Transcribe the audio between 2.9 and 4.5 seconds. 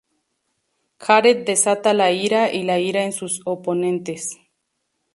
en sus oponentes.